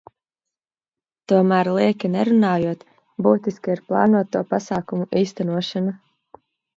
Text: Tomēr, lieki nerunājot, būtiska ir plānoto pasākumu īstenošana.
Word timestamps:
Tomēr, 1.31 1.67
lieki 1.75 2.09
nerunājot, 2.13 2.81
būtiska 3.27 3.73
ir 3.75 3.83
plānoto 3.91 4.41
pasākumu 4.55 5.07
īstenošana. 5.23 5.95